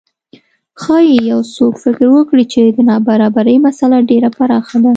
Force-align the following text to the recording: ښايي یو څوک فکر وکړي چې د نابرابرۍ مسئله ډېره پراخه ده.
ښايي 0.81 1.17
یو 1.31 1.39
څوک 1.55 1.73
فکر 1.83 2.05
وکړي 2.15 2.45
چې 2.53 2.61
د 2.75 2.79
نابرابرۍ 2.89 3.57
مسئله 3.67 3.97
ډېره 4.09 4.29
پراخه 4.37 4.77
ده. 4.83 4.89